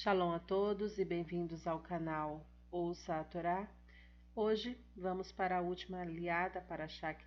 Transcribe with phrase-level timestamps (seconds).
[0.00, 3.68] Shalom a todos e bem-vindos ao canal Ouça a Torá.
[4.32, 7.20] Hoje vamos para a última aliada para Shak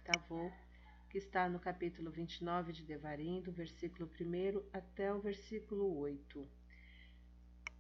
[1.10, 6.48] que está no capítulo 29 de Devarim, do versículo 1 até o versículo 8.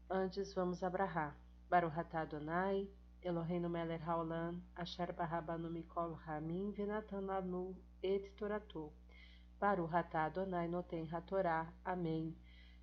[0.09, 1.37] Antes vamos abrahar.
[1.69, 2.85] Baruch Adonai,
[3.23, 8.91] Eloheinu melech haolam, asher barabanu mikol hamim venatan lanu et toratou.
[9.57, 11.73] Baruch Adonai noten hatorá.
[11.85, 12.35] Amém.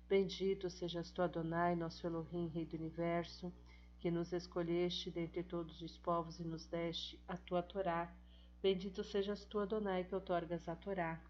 [0.09, 3.53] Bendito sejas tu, Adonai, nosso Elohim, Rei do Universo,
[3.99, 8.11] que nos escolheste dentre todos os povos e nos deste a tua Torá.
[8.59, 11.21] Bendito sejas tu, Adonai, que outorgas a Torá.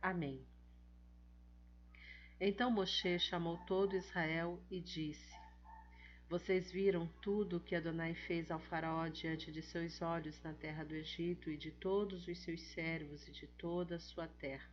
[0.00, 0.40] Amém.
[2.40, 5.34] Então Moshe chamou todo Israel e disse:
[6.28, 10.84] Vocês viram tudo o que Adonai fez ao faraó diante de seus olhos na terra
[10.84, 14.70] do Egito e de todos os seus servos e de toda a sua terra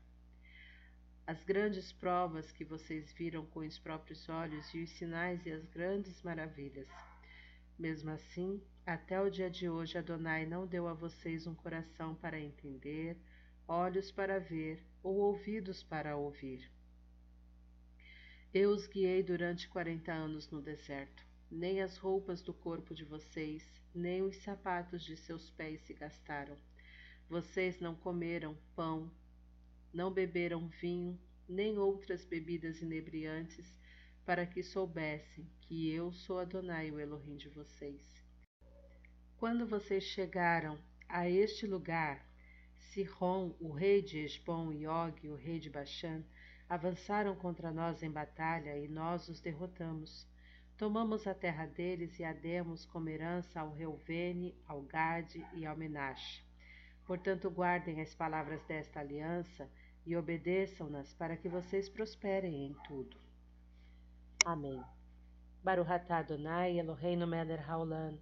[1.30, 5.64] as grandes provas que vocês viram com os próprios olhos e os sinais e as
[5.68, 6.88] grandes maravilhas.
[7.78, 12.40] Mesmo assim, até o dia de hoje, Adonai não deu a vocês um coração para
[12.40, 13.16] entender,
[13.68, 16.68] olhos para ver ou ouvidos para ouvir.
[18.52, 21.23] Eu os guiei durante quarenta anos no deserto.
[21.52, 26.58] Nem as roupas do corpo de vocês, nem os sapatos de seus pés se gastaram.
[27.30, 29.12] Vocês não comeram pão
[29.94, 33.78] não beberam vinho nem outras bebidas inebriantes,
[34.23, 38.23] para que soubessem que eu sou Adonai, o Elohim de vocês.
[39.38, 42.23] Quando vocês chegaram a este lugar,
[42.78, 46.23] Sihon, o rei de Esbom, e Og, o rei de Bashan,
[46.67, 50.28] avançaram contra nós em batalha e nós os derrotamos.
[50.78, 55.75] Tomamos a terra deles e a demos como herança ao Reuvene, ao Gade e ao
[55.75, 56.44] Menashe.
[57.06, 59.67] Portanto, guardem as palavras desta aliança
[60.05, 63.17] e obedeçam-nas para que vocês prosperem em tudo.
[64.45, 64.83] Amém.
[65.64, 68.17] Baruch atah Adonai Eloheinu melech haolam,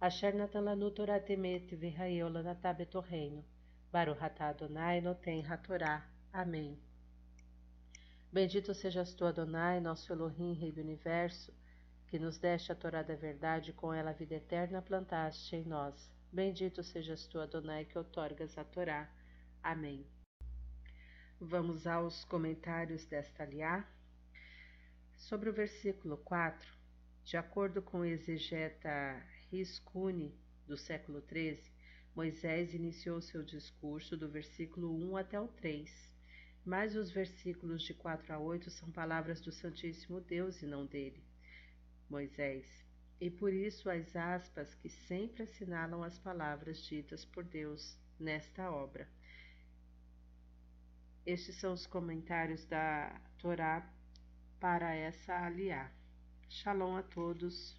[0.00, 3.44] asher natan lanu Torah temet v'hayol lanatah betorreino.
[3.92, 6.04] Baruch atah Adonai noten hatorá.
[6.32, 6.78] Amém.
[8.30, 11.50] Bendito sejas tu, Adonai, nosso Elohim, Rei do Universo,
[12.08, 16.10] que nos deste a Torá da verdade com ela a vida eterna plantaste em nós.
[16.30, 19.08] Bendito sejas tu, Adonai, que outorgas a Torá.
[19.62, 20.06] Amém.
[21.40, 23.88] Vamos aos comentários desta aliá.
[25.16, 26.68] Sobre o versículo 4,
[27.24, 30.34] de acordo com o exegeta Riscuni,
[30.66, 31.60] do século XIII,
[32.14, 35.90] Moisés iniciou seu discurso do versículo 1 até o 3,
[36.64, 41.22] mas os versículos de 4 a 8 são palavras do Santíssimo Deus e não dele,
[42.10, 42.88] Moisés
[43.20, 49.08] e por isso as aspas que sempre assinalam as palavras ditas por Deus nesta obra.
[51.28, 53.86] Estes são os comentários da Torá
[54.58, 55.90] para essa aliá.
[56.48, 57.76] Shalom a todos.